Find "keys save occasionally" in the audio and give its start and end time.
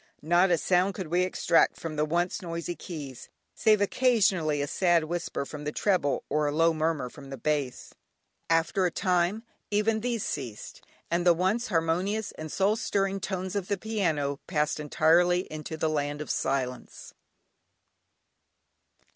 2.75-4.59